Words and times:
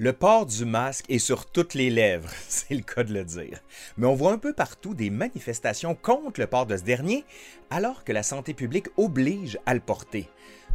Le 0.00 0.12
port 0.12 0.46
du 0.46 0.64
masque 0.64 1.06
est 1.08 1.18
sur 1.18 1.46
toutes 1.46 1.74
les 1.74 1.90
lèvres, 1.90 2.30
c'est 2.48 2.72
le 2.72 2.82
cas 2.82 3.02
de 3.02 3.12
le 3.12 3.24
dire. 3.24 3.58
Mais 3.96 4.06
on 4.06 4.14
voit 4.14 4.30
un 4.30 4.38
peu 4.38 4.52
partout 4.52 4.94
des 4.94 5.10
manifestations 5.10 5.96
contre 5.96 6.38
le 6.38 6.46
port 6.46 6.66
de 6.66 6.76
ce 6.76 6.84
dernier, 6.84 7.24
alors 7.68 8.04
que 8.04 8.12
la 8.12 8.22
santé 8.22 8.54
publique 8.54 8.86
oblige 8.96 9.58
à 9.66 9.74
le 9.74 9.80
porter. 9.80 10.28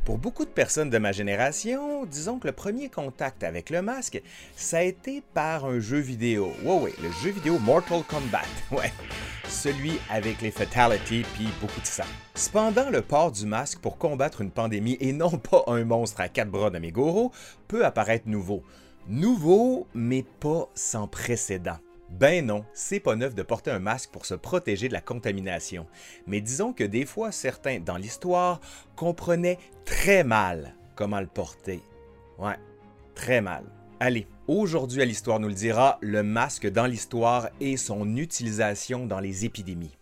Pour 0.03 0.17
beaucoup 0.17 0.43
de 0.43 0.49
personnes 0.49 0.89
de 0.89 0.97
ma 0.97 1.13
génération, 1.13 2.03
disons 2.05 2.37
que 2.37 2.47
le 2.47 2.51
premier 2.51 2.89
contact 2.89 3.45
avec 3.45 3.69
le 3.69 3.81
masque, 3.81 4.21
ça 4.57 4.79
a 4.79 4.81
été 4.81 5.23
par 5.33 5.63
un 5.63 5.79
jeu 5.79 5.99
vidéo. 5.99 6.51
Ouais, 6.65 6.93
le 7.01 7.09
jeu 7.23 7.29
vidéo 7.29 7.59
Mortal 7.59 8.03
Kombat. 8.03 8.41
Ouais, 8.73 8.91
celui 9.47 9.93
avec 10.09 10.41
les 10.41 10.51
fatalities 10.51 11.23
puis 11.33 11.47
beaucoup 11.61 11.79
de 11.79 11.85
sang. 11.85 12.03
Cependant, 12.35 12.89
le 12.89 13.01
port 13.01 13.31
du 13.31 13.45
masque 13.45 13.79
pour 13.79 13.97
combattre 13.97 14.41
une 14.41 14.51
pandémie 14.51 14.97
et 14.99 15.13
non 15.13 15.29
pas 15.29 15.63
un 15.67 15.85
monstre 15.85 16.19
à 16.19 16.27
quatre 16.27 16.51
bras 16.51 16.71
de 16.71 16.79
Megoro 16.79 17.31
peut 17.69 17.85
apparaître 17.85 18.27
nouveau. 18.27 18.65
Nouveau, 19.07 19.85
mais 19.93 20.23
pas 20.39 20.69
sans 20.75 21.07
précédent. 21.07 21.77
Ben 22.09 22.45
non, 22.45 22.63
c'est 22.73 23.01
pas 23.01 23.15
neuf 23.15 23.35
de 23.35 23.43
porter 23.43 23.71
un 23.71 23.79
masque 23.79 24.11
pour 24.11 24.25
se 24.25 24.33
protéger 24.33 24.87
de 24.87 24.93
la 24.93 25.01
contamination. 25.01 25.87
Mais 26.25 26.39
disons 26.39 26.71
que 26.71 26.83
des 26.83 27.05
fois, 27.05 27.31
certains 27.31 27.79
dans 27.79 27.97
l'histoire 27.97 28.61
comprenaient 28.95 29.57
très 29.83 30.23
mal 30.23 30.75
comment 30.95 31.19
le 31.19 31.27
porter. 31.27 31.81
Ouais, 32.37 32.57
très 33.13 33.41
mal. 33.41 33.65
Allez, 33.99 34.27
aujourd'hui 34.47 35.01
à 35.01 35.05
l'Histoire 35.05 35.39
nous 35.39 35.47
le 35.47 35.53
dira, 35.53 35.97
le 36.01 36.23
masque 36.23 36.69
dans 36.69 36.85
l'histoire 36.85 37.49
et 37.59 37.77
son 37.77 38.15
utilisation 38.15 39.05
dans 39.05 39.19
les 39.19 39.43
épidémies. 39.43 39.97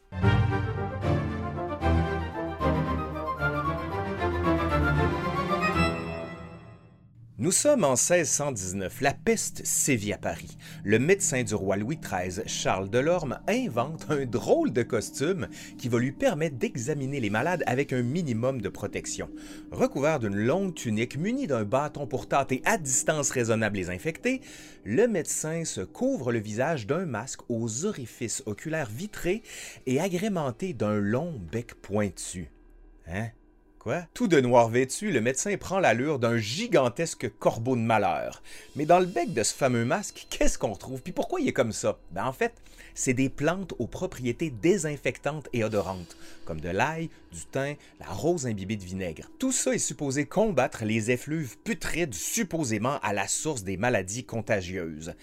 Nous 7.42 7.52
sommes 7.52 7.84
en 7.86 7.96
1619. 7.96 9.02
La 9.02 9.16
peste 9.16 9.66
sévit 9.66 10.14
à 10.14 10.20
Paris. 10.20 10.60
Le 10.84 11.00
médecin 11.00 11.42
du 11.42 11.56
roi 11.56 11.76
Louis 11.76 11.98
XIII, 11.98 12.44
Charles 12.46 12.92
Delorme, 12.92 13.40
invente 13.48 14.06
un 14.10 14.28
drôle 14.28 14.72
de 14.72 14.84
costume 14.84 15.48
qui 15.80 15.90
va 15.90 15.98
lui 15.98 16.12
permettre 16.12 16.58
d'examiner 16.58 17.20
les 17.20 17.32
malades 17.32 17.64
avec 17.66 17.94
un 17.94 18.04
minimum 18.04 18.62
de 18.62 18.70
protection. 18.70 19.28
Recouvert 19.72 20.20
d'une 20.20 20.36
longue 20.36 20.76
tunique 20.76 21.18
muni 21.18 21.48
d'un 21.48 21.64
bâton 21.64 22.06
pour 22.06 22.28
tâter 22.28 22.62
à 22.64 22.78
distance 22.78 23.32
raisonnable 23.32 23.78
les 23.78 23.90
infectés, 23.90 24.42
le 24.86 25.08
médecin 25.08 25.66
se 25.66 25.82
couvre 25.82 26.32
le 26.32 26.38
visage 26.38 26.86
d'un 26.86 27.08
masque 27.08 27.42
aux 27.50 27.86
orifices 27.86 28.44
oculaires 28.46 28.92
vitrés 28.92 29.42
et 29.88 30.00
agrémenté 30.00 30.74
d'un 30.74 31.00
long 31.00 31.42
bec 31.52 31.74
pointu. 31.74 32.52
Hein? 33.08 33.30
Tout 34.14 34.28
de 34.28 34.40
noir 34.40 34.70
vêtu, 34.70 35.12
le 35.12 35.22
médecin 35.22 35.56
prend 35.58 35.80
l'allure 35.80 36.20
d'un 36.20 36.38
gigantesque 36.38 37.32
corbeau 37.40 37.76
de 37.76 37.82
malheur. 37.82 38.44
Mais 38.76 38.86
dans 38.86 39.00
le 39.00 39.06
bec 39.06 39.34
de 39.34 39.44
ce 39.44 39.54
fameux 39.54 39.86
masque, 39.86 40.28
qu'est-ce 40.30 40.58
qu'on 40.58 40.76
trouve? 40.76 41.02
Puis 41.02 41.14
pourquoi 41.14 41.42
il 41.42 41.48
est 41.48 41.54
comme 41.54 41.72
ça? 41.72 41.98
Ben 42.12 42.26
en 42.26 42.34
fait, 42.34 42.54
c'est 42.94 43.14
des 43.14 43.30
plantes 43.30 43.74
aux 43.80 43.88
propriétés 43.88 44.50
désinfectantes 44.50 45.50
et 45.54 45.64
odorantes, 45.64 46.16
comme 46.46 46.62
de 46.62 46.70
l'ail, 46.70 47.10
du 47.32 47.46
thym, 47.52 47.76
la 48.00 48.08
rose 48.08 48.46
imbibée 48.46 48.76
de 48.76 48.84
vinaigre. 48.84 49.30
Tout 49.40 49.52
ça 49.52 49.74
est 49.74 49.80
supposé 49.80 50.26
combattre 50.26 50.86
les 50.86 51.10
effluves 51.10 51.58
putrides 51.64 52.14
supposément 52.14 53.00
à 53.02 53.14
la 53.14 53.28
source 53.28 53.64
des 53.64 53.78
maladies 53.78 54.26
contagieuses. 54.26 55.14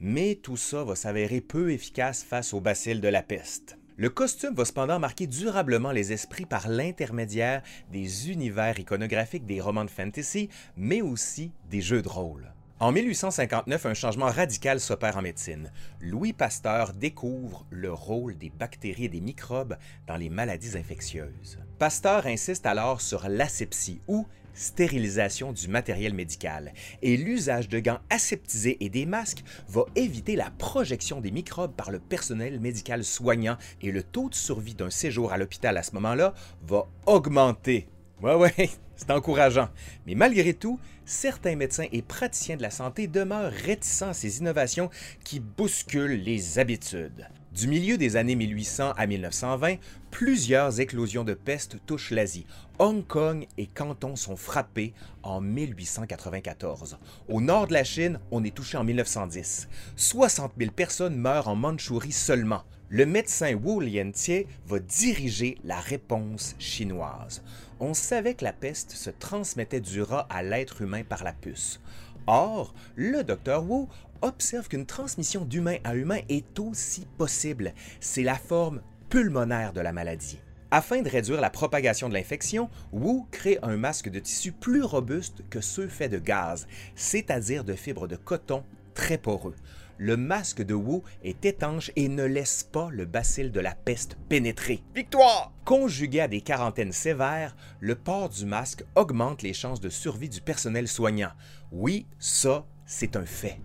Mais 0.00 0.36
tout 0.36 0.56
ça 0.56 0.82
va 0.82 0.96
s'avérer 0.96 1.40
peu 1.40 1.70
efficace 1.70 2.24
face 2.24 2.54
au 2.54 2.60
bacille 2.60 3.00
de 3.00 3.08
la 3.08 3.22
peste. 3.22 3.76
Le 4.00 4.08
costume 4.08 4.54
va 4.54 4.64
cependant 4.64 4.98
marquer 4.98 5.26
durablement 5.26 5.90
les 5.90 6.14
esprits 6.14 6.46
par 6.46 6.70
l'intermédiaire 6.70 7.60
des 7.92 8.30
univers 8.30 8.78
iconographiques 8.78 9.44
des 9.44 9.60
romans 9.60 9.84
de 9.84 9.90
fantasy, 9.90 10.48
mais 10.74 11.02
aussi 11.02 11.52
des 11.68 11.82
jeux 11.82 12.00
de 12.00 12.08
rôle. 12.08 12.50
En 12.78 12.92
1859, 12.92 13.84
un 13.84 13.92
changement 13.92 14.30
radical 14.30 14.80
s'opère 14.80 15.18
en 15.18 15.20
médecine. 15.20 15.70
Louis 16.00 16.32
Pasteur 16.32 16.94
découvre 16.94 17.66
le 17.68 17.92
rôle 17.92 18.38
des 18.38 18.48
bactéries 18.48 19.04
et 19.04 19.08
des 19.10 19.20
microbes 19.20 19.76
dans 20.06 20.16
les 20.16 20.30
maladies 20.30 20.78
infectieuses. 20.78 21.58
Pasteur 21.78 22.24
insiste 22.24 22.64
alors 22.64 23.02
sur 23.02 23.28
l'asepsie 23.28 24.00
ou 24.08 24.26
stérilisation 24.54 25.52
du 25.52 25.68
matériel 25.68 26.14
médical 26.14 26.72
et 27.02 27.16
l'usage 27.16 27.68
de 27.68 27.78
gants 27.78 28.00
aseptisés 28.10 28.76
et 28.80 28.88
des 28.88 29.06
masques 29.06 29.44
va 29.68 29.84
éviter 29.96 30.36
la 30.36 30.50
projection 30.50 31.20
des 31.20 31.30
microbes 31.30 31.74
par 31.74 31.90
le 31.90 31.98
personnel 31.98 32.60
médical 32.60 33.04
soignant 33.04 33.56
et 33.82 33.90
le 33.90 34.02
taux 34.02 34.28
de 34.28 34.34
survie 34.34 34.74
d'un 34.74 34.90
séjour 34.90 35.32
à 35.32 35.38
l'hôpital 35.38 35.76
à 35.76 35.82
ce 35.82 35.94
moment-là 35.94 36.34
va 36.62 36.86
augmenter. 37.06 37.88
Ouais, 38.22 38.34
ouais, 38.34 38.70
c'est 38.96 39.10
encourageant. 39.10 39.68
Mais 40.06 40.14
malgré 40.14 40.54
tout, 40.54 40.78
certains 41.04 41.56
médecins 41.56 41.86
et 41.92 42.02
praticiens 42.02 42.56
de 42.56 42.62
la 42.62 42.70
santé 42.70 43.06
demeurent 43.06 43.52
réticents 43.52 44.10
à 44.10 44.14
ces 44.14 44.38
innovations 44.38 44.90
qui 45.24 45.40
bousculent 45.40 46.22
les 46.22 46.58
habitudes. 46.58 47.26
Du 47.52 47.66
milieu 47.66 47.98
des 47.98 48.14
années 48.14 48.36
1800 48.36 48.92
à 48.96 49.06
1920, 49.08 49.76
plusieurs 50.12 50.78
éclosions 50.78 51.24
de 51.24 51.34
peste 51.34 51.78
touchent 51.84 52.12
l'Asie. 52.12 52.46
Hong 52.78 53.04
Kong 53.04 53.44
et 53.58 53.66
Canton 53.66 54.14
sont 54.14 54.36
frappés 54.36 54.94
en 55.24 55.40
1894. 55.40 56.98
Au 57.28 57.40
nord 57.40 57.66
de 57.66 57.72
la 57.72 57.82
Chine, 57.82 58.20
on 58.30 58.44
est 58.44 58.54
touché 58.54 58.78
en 58.78 58.84
1910. 58.84 59.68
60 59.96 60.52
000 60.58 60.70
personnes 60.70 61.16
meurent 61.16 61.48
en 61.48 61.56
Mandchourie 61.56 62.12
seulement. 62.12 62.62
Le 62.88 63.04
médecin 63.04 63.54
Wu 63.54 63.84
Liantie 63.84 64.46
va 64.66 64.78
diriger 64.78 65.58
la 65.64 65.80
réponse 65.80 66.54
chinoise. 66.60 67.42
On 67.80 67.94
savait 67.94 68.34
que 68.34 68.44
la 68.44 68.52
peste 68.52 68.92
se 68.92 69.10
transmettait 69.10 69.80
du 69.80 70.02
rat 70.02 70.26
à 70.30 70.44
l'être 70.44 70.82
humain 70.82 71.02
par 71.02 71.24
la 71.24 71.32
puce. 71.32 71.80
Or, 72.26 72.74
le 72.94 73.24
docteur 73.24 73.68
Wu 73.68 73.86
observe 74.22 74.68
qu'une 74.68 74.86
transmission 74.86 75.44
d'humain 75.44 75.76
à 75.84 75.94
humain 75.94 76.20
est 76.28 76.58
aussi 76.58 77.06
possible. 77.18 77.74
C'est 78.00 78.22
la 78.22 78.36
forme 78.36 78.82
pulmonaire 79.08 79.72
de 79.72 79.80
la 79.80 79.92
maladie. 79.92 80.40
Afin 80.72 81.02
de 81.02 81.08
réduire 81.08 81.40
la 81.40 81.50
propagation 81.50 82.08
de 82.08 82.14
l'infection, 82.14 82.70
Wu 82.92 83.22
crée 83.32 83.58
un 83.62 83.76
masque 83.76 84.08
de 84.08 84.20
tissu 84.20 84.52
plus 84.52 84.84
robuste 84.84 85.42
que 85.50 85.60
ceux 85.60 85.88
faits 85.88 86.12
de 86.12 86.18
gaz, 86.18 86.68
c'est-à-dire 86.94 87.64
de 87.64 87.74
fibres 87.74 88.06
de 88.06 88.14
coton 88.14 88.62
très 88.94 89.18
poreux. 89.18 89.56
Le 89.98 90.16
masque 90.16 90.62
de 90.62 90.74
Wu 90.74 91.02
est 91.24 91.44
étanche 91.44 91.90
et 91.96 92.08
ne 92.08 92.24
laisse 92.24 92.62
pas 92.62 92.88
le 92.90 93.04
bacille 93.04 93.50
de 93.50 93.60
la 93.60 93.74
peste 93.74 94.16
pénétrer. 94.28 94.82
Victoire! 94.94 95.52
Conjugué 95.64 96.20
à 96.20 96.28
des 96.28 96.40
quarantaines 96.40 96.92
sévères, 96.92 97.56
le 97.80 97.96
port 97.96 98.28
du 98.28 98.46
masque 98.46 98.84
augmente 98.94 99.42
les 99.42 99.52
chances 99.52 99.80
de 99.80 99.90
survie 99.90 100.28
du 100.28 100.40
personnel 100.40 100.86
soignant. 100.86 101.32
Oui, 101.72 102.06
ça, 102.18 102.64
c'est 102.86 103.16
un 103.16 103.26
fait. 103.26 103.60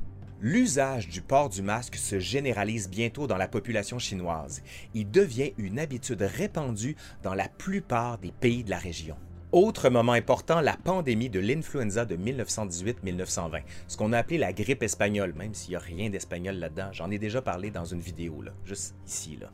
L'usage 0.48 1.08
du 1.08 1.24
port 1.24 1.50
du 1.50 1.64
masque 1.64 1.96
se 1.96 2.20
généralise 2.20 2.88
bientôt 2.88 3.26
dans 3.26 3.36
la 3.36 3.48
population 3.48 3.98
chinoise. 3.98 4.62
Il 4.94 5.10
devient 5.10 5.54
une 5.58 5.80
habitude 5.80 6.22
répandue 6.22 6.96
dans 7.24 7.34
la 7.34 7.50
plupart 7.50 8.20
des 8.20 8.32
pays 8.32 8.64
de 8.64 8.70
la 8.70 8.78
région. 8.78 9.18
Autre 9.52 9.90
moment 9.90 10.14
important, 10.14 10.60
la 10.60 10.76
pandémie 10.76 11.30
de 11.30 11.40
l'influenza 11.40 12.04
de 12.04 12.18
1918-1920, 12.18 13.62
ce 13.88 13.96
qu'on 13.96 14.12
a 14.12 14.18
appelé 14.18 14.38
la 14.38 14.52
grippe 14.52 14.84
espagnole, 14.84 15.34
même 15.34 15.54
s'il 15.54 15.70
n'y 15.70 15.76
a 15.76 15.80
rien 15.80 16.10
d'espagnol 16.10 16.56
là-dedans. 16.56 16.90
J'en 16.92 17.12
ai 17.12 17.20
déjà 17.20 17.42
parlé 17.42 17.70
dans 17.72 17.86
une 17.86 18.00
vidéo, 18.00 18.42
là, 18.42 18.52
juste 18.66 18.96
ici. 19.08 19.38
Là. 19.40 19.52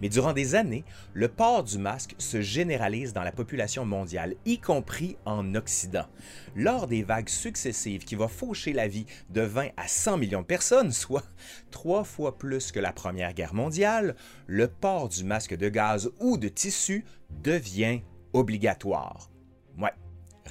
Mais 0.00 0.08
durant 0.08 0.32
des 0.32 0.54
années, 0.54 0.84
le 1.12 1.28
port 1.28 1.64
du 1.64 1.76
masque 1.76 2.14
se 2.18 2.40
généralise 2.40 3.12
dans 3.12 3.24
la 3.24 3.32
population 3.32 3.84
mondiale, 3.84 4.36
y 4.46 4.58
compris 4.58 5.16
en 5.26 5.54
Occident. 5.54 6.06
Lors 6.54 6.86
des 6.86 7.02
vagues 7.02 7.28
successives 7.28 8.04
qui 8.04 8.14
vont 8.14 8.28
faucher 8.28 8.72
la 8.72 8.88
vie 8.88 9.06
de 9.30 9.42
20 9.42 9.70
à 9.76 9.88
100 9.88 10.18
millions 10.18 10.42
de 10.42 10.46
personnes, 10.46 10.92
soit 10.92 11.26
trois 11.70 12.04
fois 12.04 12.38
plus 12.38 12.70
que 12.72 12.80
la 12.80 12.92
Première 12.92 13.34
Guerre 13.34 13.54
mondiale, 13.54 14.14
le 14.46 14.68
port 14.68 15.08
du 15.08 15.24
masque 15.24 15.56
de 15.56 15.68
gaz 15.68 16.10
ou 16.20 16.38
de 16.38 16.48
tissu 16.48 17.04
devient 17.42 18.00
obligatoire. 18.32 19.31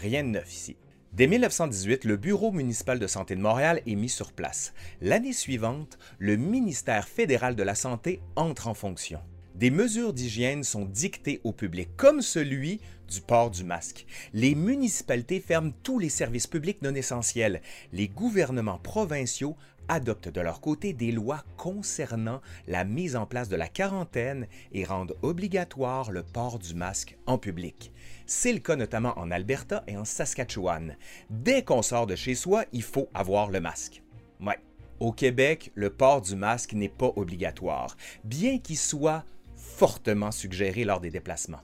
Rien 0.01 0.23
de 0.23 0.29
neuf 0.29 0.51
ici. 0.51 0.77
Dès 1.13 1.27
1918, 1.27 2.05
le 2.05 2.17
Bureau 2.17 2.51
municipal 2.51 2.97
de 2.97 3.05
santé 3.05 3.35
de 3.35 3.41
Montréal 3.41 3.83
est 3.85 3.93
mis 3.93 4.09
sur 4.09 4.31
place. 4.31 4.73
L'année 4.99 5.31
suivante, 5.31 5.99
le 6.17 6.37
ministère 6.37 7.07
fédéral 7.07 7.55
de 7.55 7.61
la 7.61 7.75
Santé 7.75 8.19
entre 8.35 8.67
en 8.67 8.73
fonction. 8.73 9.19
Des 9.53 9.69
mesures 9.69 10.13
d'hygiène 10.13 10.63
sont 10.63 10.85
dictées 10.85 11.39
au 11.43 11.51
public, 11.51 11.89
comme 11.97 12.23
celui 12.23 12.81
du 13.07 13.21
port 13.21 13.51
du 13.51 13.63
masque. 13.63 14.07
Les 14.33 14.55
municipalités 14.55 15.39
ferment 15.39 15.73
tous 15.83 15.99
les 15.99 16.09
services 16.09 16.47
publics 16.47 16.81
non 16.81 16.95
essentiels. 16.95 17.61
Les 17.93 18.07
gouvernements 18.07 18.79
provinciaux 18.79 19.55
adoptent 19.91 20.29
de 20.29 20.39
leur 20.39 20.61
côté 20.61 20.93
des 20.93 21.11
lois 21.11 21.43
concernant 21.57 22.41
la 22.65 22.85
mise 22.85 23.17
en 23.17 23.25
place 23.25 23.49
de 23.49 23.57
la 23.57 23.67
quarantaine 23.67 24.47
et 24.71 24.85
rendent 24.85 25.17
obligatoire 25.21 26.11
le 26.11 26.23
port 26.23 26.59
du 26.59 26.73
masque 26.73 27.17
en 27.25 27.37
public. 27.37 27.91
C'est 28.25 28.53
le 28.53 28.59
cas 28.59 28.77
notamment 28.77 29.19
en 29.19 29.31
Alberta 29.31 29.83
et 29.87 29.97
en 29.97 30.05
Saskatchewan. 30.05 30.95
Dès 31.29 31.63
qu'on 31.63 31.81
sort 31.81 32.07
de 32.07 32.15
chez 32.15 32.35
soi, 32.35 32.63
il 32.71 32.83
faut 32.83 33.09
avoir 33.13 33.49
le 33.49 33.59
masque. 33.59 34.01
Ouais. 34.39 34.59
Au 35.01 35.11
Québec, 35.11 35.71
le 35.75 35.89
port 35.89 36.21
du 36.21 36.37
masque 36.37 36.71
n'est 36.71 36.87
pas 36.87 37.11
obligatoire, 37.17 37.97
bien 38.23 38.59
qu'il 38.59 38.77
soit 38.77 39.25
fortement 39.55 40.31
suggéré 40.31 40.85
lors 40.85 41.01
des 41.01 41.09
déplacements. 41.09 41.61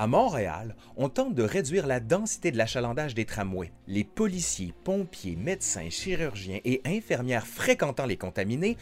À 0.00 0.06
Montréal, 0.06 0.76
on 0.96 1.08
tente 1.08 1.34
de 1.34 1.42
réduire 1.42 1.88
la 1.88 1.98
densité 1.98 2.52
de 2.52 2.56
l'achalandage 2.56 3.16
des 3.16 3.24
tramways. 3.24 3.72
Les 3.88 4.04
policiers, 4.04 4.72
pompiers, 4.84 5.34
médecins, 5.34 5.90
chirurgiens 5.90 6.60
et 6.64 6.80
infirmières 6.84 7.48
fréquentant 7.48 8.06
les 8.06 8.16
contaminés 8.16 8.76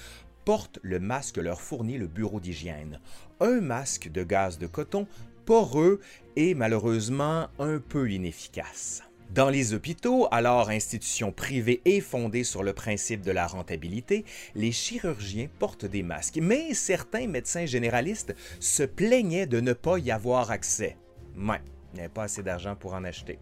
portent 0.44 0.78
le 0.82 1.00
masque 1.00 1.38
leur 1.38 1.62
fournit 1.62 1.96
le 1.96 2.06
bureau 2.06 2.38
d'hygiène. 2.38 3.00
Un 3.40 3.62
masque 3.62 4.12
de 4.12 4.24
gaz 4.24 4.58
de 4.58 4.66
coton 4.66 5.06
poreux 5.46 6.00
et 6.36 6.52
malheureusement 6.52 7.48
un 7.58 7.78
peu 7.78 8.10
inefficace. 8.10 9.02
Dans 9.30 9.48
les 9.48 9.72
hôpitaux, 9.72 10.28
alors 10.30 10.68
institutions 10.68 11.32
privées 11.32 11.80
et 11.86 12.02
fondées 12.02 12.44
sur 12.44 12.62
le 12.62 12.74
principe 12.74 13.22
de 13.22 13.32
la 13.32 13.46
rentabilité, 13.46 14.26
les 14.54 14.70
chirurgiens 14.70 15.48
portent 15.58 15.86
des 15.86 16.02
masques, 16.02 16.38
mais 16.42 16.74
certains 16.74 17.26
médecins 17.26 17.64
généralistes 17.64 18.34
se 18.60 18.82
plaignaient 18.82 19.46
de 19.46 19.60
ne 19.60 19.72
pas 19.72 19.98
y 19.98 20.10
avoir 20.10 20.50
accès. 20.50 20.96
Ouais, 21.36 21.60
il 21.92 21.96
n'y 21.96 22.00
avait 22.00 22.08
pas 22.08 22.24
assez 22.24 22.42
d'argent 22.42 22.76
pour 22.76 22.94
en 22.94 23.04
acheter. 23.04 23.38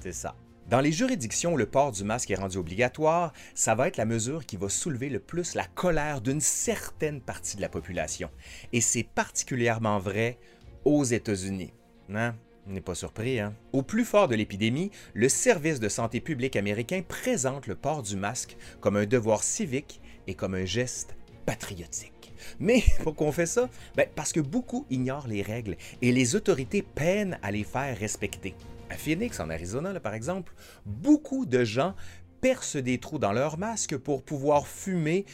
C'est 0.00 0.12
ça. 0.12 0.34
Dans 0.68 0.80
les 0.80 0.92
juridictions 0.92 1.54
où 1.54 1.56
le 1.56 1.64
port 1.64 1.92
du 1.92 2.04
masque 2.04 2.30
est 2.30 2.34
rendu 2.34 2.58
obligatoire, 2.58 3.32
ça 3.54 3.74
va 3.74 3.88
être 3.88 3.96
la 3.96 4.04
mesure 4.04 4.44
qui 4.44 4.58
va 4.58 4.68
soulever 4.68 5.08
le 5.08 5.18
plus 5.18 5.54
la 5.54 5.64
colère 5.64 6.20
d'une 6.20 6.42
certaine 6.42 7.22
partie 7.22 7.56
de 7.56 7.62
la 7.62 7.70
population. 7.70 8.28
Et 8.74 8.82
c'est 8.82 9.02
particulièrement 9.02 9.98
vrai 9.98 10.38
aux 10.84 11.04
États-Unis. 11.04 11.72
Hein? 12.12 12.34
On 12.66 12.72
n'est 12.72 12.82
pas 12.82 12.94
surpris, 12.94 13.40
hein? 13.40 13.54
Au 13.72 13.82
plus 13.82 14.04
fort 14.04 14.28
de 14.28 14.34
l'épidémie, 14.34 14.90
le 15.14 15.30
service 15.30 15.80
de 15.80 15.88
santé 15.88 16.20
publique 16.20 16.54
américain 16.54 17.00
présente 17.06 17.66
le 17.66 17.74
port 17.74 18.02
du 18.02 18.16
masque 18.16 18.58
comme 18.80 18.96
un 18.96 19.06
devoir 19.06 19.42
civique 19.42 20.02
et 20.26 20.34
comme 20.34 20.54
un 20.54 20.66
geste 20.66 21.16
patriotique. 21.46 22.17
Mais 22.58 22.82
pourquoi 23.02 23.26
on 23.26 23.32
fait 23.32 23.46
ça? 23.46 23.68
Ben, 23.96 24.06
parce 24.14 24.32
que 24.32 24.40
beaucoup 24.40 24.86
ignorent 24.90 25.28
les 25.28 25.42
règles 25.42 25.76
et 26.02 26.12
les 26.12 26.36
autorités 26.36 26.82
peinent 26.82 27.38
à 27.42 27.50
les 27.50 27.64
faire 27.64 27.96
respecter. 27.98 28.54
À 28.90 28.96
Phoenix, 28.96 29.38
en 29.40 29.50
Arizona, 29.50 29.98
par 30.00 30.14
exemple, 30.14 30.52
beaucoup 30.86 31.44
de 31.44 31.64
gens 31.64 31.94
percent 32.40 32.80
des 32.80 32.98
trous 32.98 33.18
dans 33.18 33.32
leur 33.32 33.58
masque 33.58 33.96
pour 33.96 34.22
pouvoir 34.22 34.66
fumer 34.66 35.26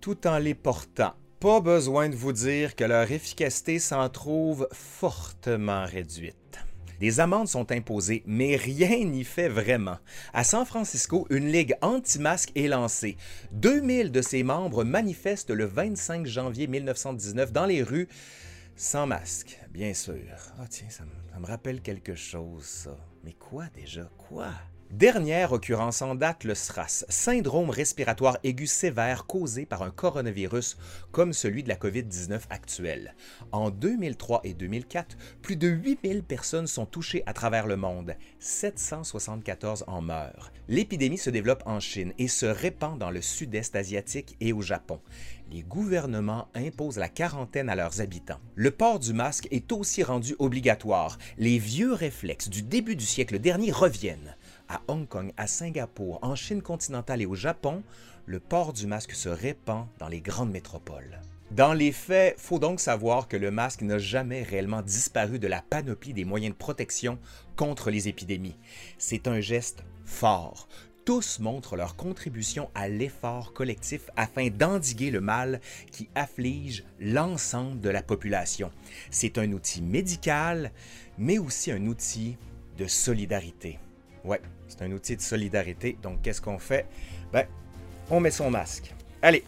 tout 0.00 0.26
en 0.26 0.38
les 0.38 0.54
portant. 0.54 1.14
Pas 1.40 1.60
besoin 1.60 2.08
de 2.08 2.16
vous 2.16 2.32
dire 2.32 2.74
que 2.74 2.84
leur 2.84 3.10
efficacité 3.12 3.78
s'en 3.78 4.08
trouve 4.08 4.68
fortement 4.72 5.84
réduite. 5.84 6.58
Des 7.00 7.20
amendes 7.20 7.48
sont 7.48 7.70
imposées, 7.70 8.22
mais 8.26 8.56
rien 8.56 9.04
n'y 9.04 9.24
fait 9.24 9.48
vraiment. 9.48 9.98
À 10.32 10.44
San 10.44 10.64
Francisco, 10.64 11.26
une 11.30 11.46
ligue 11.46 11.76
anti-masque 11.80 12.52
est 12.56 12.68
lancée. 12.68 13.16
2000 13.52 14.10
de 14.10 14.22
ses 14.22 14.42
membres 14.42 14.84
manifestent 14.84 15.50
le 15.50 15.64
25 15.64 16.26
janvier 16.26 16.66
1919 16.66 17.52
dans 17.52 17.66
les 17.66 17.82
rues 17.82 18.08
sans 18.76 19.06
masque, 19.06 19.58
bien 19.70 19.92
sûr. 19.92 20.14
Ah 20.58 20.66
tiens, 20.70 20.88
ça 20.88 21.04
me, 21.04 21.46
rappelle 21.46 21.80
quelque 21.82 22.14
chose, 22.14 22.64
ça. 22.64 22.96
Mais 23.24 23.32
quoi 23.32 23.66
déjà? 23.74 24.08
Quoi? 24.16 24.52
Dernière 24.90 25.52
occurrence 25.52 26.00
en 26.00 26.14
date, 26.14 26.44
le 26.44 26.54
SRAS, 26.54 27.04
syndrome 27.10 27.68
respiratoire 27.68 28.38
aigu 28.42 28.66
sévère 28.66 29.26
causé 29.26 29.66
par 29.66 29.82
un 29.82 29.90
coronavirus 29.90 30.78
comme 31.12 31.34
celui 31.34 31.62
de 31.62 31.68
la 31.68 31.76
COVID-19 31.76 32.40
actuelle. 32.48 33.14
En 33.52 33.68
2003 33.68 34.40
et 34.44 34.54
2004, 34.54 35.18
plus 35.42 35.56
de 35.56 35.68
8000 35.68 36.22
personnes 36.22 36.66
sont 36.66 36.86
touchées 36.86 37.22
à 37.26 37.34
travers 37.34 37.66
le 37.66 37.76
monde. 37.76 38.16
774 38.38 39.84
en 39.88 40.00
meurent. 40.00 40.50
L'épidémie 40.68 41.18
se 41.18 41.28
développe 41.28 41.62
en 41.66 41.80
Chine 41.80 42.14
et 42.16 42.28
se 42.28 42.46
répand 42.46 42.98
dans 42.98 43.10
le 43.10 43.20
sud-est 43.20 43.76
asiatique 43.76 44.36
et 44.40 44.54
au 44.54 44.62
Japon. 44.62 45.00
Les 45.52 45.62
gouvernements 45.62 46.48
imposent 46.54 46.98
la 46.98 47.08
quarantaine 47.08 47.68
à 47.68 47.74
leurs 47.74 48.00
habitants. 48.00 48.40
Le 48.54 48.70
port 48.70 48.98
du 48.98 49.12
masque 49.12 49.48
est 49.50 49.70
aussi 49.70 50.02
rendu 50.02 50.34
obligatoire. 50.38 51.18
Les 51.36 51.58
vieux 51.58 51.92
réflexes 51.92 52.48
du 52.48 52.62
début 52.62 52.96
du 52.96 53.06
siècle 53.06 53.38
dernier 53.38 53.70
reviennent 53.70 54.36
à 54.68 54.82
Hong 54.88 55.06
Kong, 55.06 55.32
à 55.36 55.46
Singapour, 55.46 56.18
en 56.22 56.34
Chine 56.34 56.62
continentale 56.62 57.22
et 57.22 57.26
au 57.26 57.34
Japon, 57.34 57.82
le 58.26 58.40
port 58.40 58.72
du 58.72 58.86
masque 58.86 59.12
se 59.12 59.28
répand 59.28 59.86
dans 59.98 60.08
les 60.08 60.20
grandes 60.20 60.50
métropoles. 60.50 61.20
Dans 61.50 61.72
les 61.72 61.92
faits, 61.92 62.38
faut 62.38 62.58
donc 62.58 62.78
savoir 62.78 63.26
que 63.26 63.38
le 63.38 63.50
masque 63.50 63.80
n'a 63.80 63.98
jamais 63.98 64.42
réellement 64.42 64.82
disparu 64.82 65.38
de 65.38 65.46
la 65.46 65.62
panoplie 65.62 66.12
des 66.12 66.26
moyens 66.26 66.52
de 66.52 66.58
protection 66.58 67.18
contre 67.56 67.90
les 67.90 68.06
épidémies. 68.06 68.56
C'est 68.98 69.26
un 69.26 69.40
geste 69.40 69.82
fort. 70.04 70.68
Tous 71.06 71.38
montrent 71.38 71.76
leur 71.76 71.96
contribution 71.96 72.68
à 72.74 72.86
l'effort 72.90 73.54
collectif 73.54 74.10
afin 74.14 74.48
d'endiguer 74.48 75.10
le 75.10 75.22
mal 75.22 75.62
qui 75.90 76.10
afflige 76.14 76.84
l'ensemble 77.00 77.80
de 77.80 77.88
la 77.88 78.02
population. 78.02 78.70
C'est 79.10 79.38
un 79.38 79.50
outil 79.52 79.80
médical, 79.80 80.70
mais 81.16 81.38
aussi 81.38 81.72
un 81.72 81.86
outil 81.86 82.36
de 82.76 82.86
solidarité. 82.86 83.78
Ouais, 84.22 84.42
c'est 84.68 84.82
un 84.82 84.92
outil 84.92 85.16
de 85.16 85.22
solidarité. 85.22 85.96
Donc, 86.02 86.22
qu'est-ce 86.22 86.40
qu'on 86.40 86.58
fait? 86.58 86.86
Ben, 87.32 87.46
on 88.10 88.20
met 88.20 88.30
son 88.30 88.50
masque. 88.50 88.94
Allez, 89.22 89.42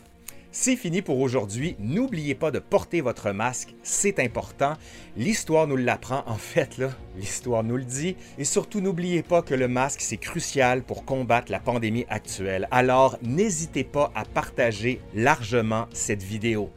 c'est 0.53 0.75
fini 0.75 1.01
pour 1.01 1.21
aujourd'hui. 1.21 1.77
N'oubliez 1.79 2.35
pas 2.35 2.51
de 2.51 2.59
porter 2.59 3.03
votre 3.03 3.31
masque, 3.31 3.75
c'est 3.85 4.19
important. 4.19 4.75
L'histoire 5.17 5.69
nous 5.69 5.77
l'apprend, 5.77 6.25
en 6.27 6.37
fait, 6.37 6.81
l'histoire 7.17 7.63
nous 7.63 7.77
le 7.77 7.85
dit. 7.85 8.17
Et 8.37 8.45
surtout, 8.45 8.81
n'oubliez 8.81 9.23
pas 9.23 9.43
que 9.43 9.55
le 9.55 9.69
masque, 9.69 10.01
c'est 10.01 10.17
crucial 10.17 10.83
pour 10.83 11.05
combattre 11.05 11.53
la 11.53 11.61
pandémie 11.61 12.05
actuelle. 12.09 12.67
Alors, 12.73 13.17
n'hésitez 13.23 13.85
pas 13.85 14.11
à 14.17 14.25
partager 14.25 15.01
largement 15.15 15.87
cette 15.93 16.25
vidéo, 16.25 16.71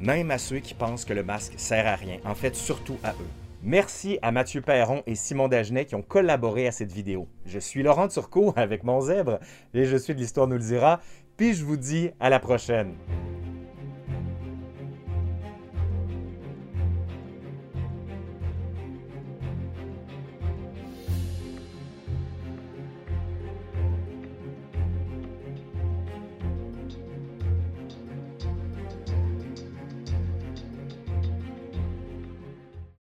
même 0.00 0.32
à 0.32 0.38
ceux 0.38 0.58
qui 0.58 0.74
pensent 0.74 1.04
que 1.04 1.14
le 1.14 1.22
masque 1.22 1.54
sert 1.56 1.86
à 1.86 1.94
rien. 1.94 2.18
En 2.24 2.34
fait, 2.34 2.56
surtout 2.56 2.98
à 3.04 3.12
eux. 3.12 3.39
Merci 3.62 4.18
à 4.22 4.32
Mathieu 4.32 4.62
Perron 4.62 5.02
et 5.06 5.14
Simon 5.14 5.46
Dagenet 5.46 5.84
qui 5.84 5.94
ont 5.94 6.02
collaboré 6.02 6.66
à 6.66 6.72
cette 6.72 6.92
vidéo. 6.92 7.28
Je 7.44 7.58
suis 7.58 7.82
Laurent 7.82 8.08
Turcot 8.08 8.54
avec 8.56 8.84
mon 8.84 9.02
zèbre 9.02 9.38
et 9.74 9.84
je 9.84 9.98
suis 9.98 10.14
de 10.14 10.18
l'Histoire 10.18 10.46
nous 10.46 10.56
le 10.56 10.60
dira. 10.60 11.00
Puis 11.36 11.52
je 11.52 11.64
vous 11.64 11.76
dis 11.76 12.10
à 12.20 12.30
la 12.30 12.40
prochaine. 12.40 12.94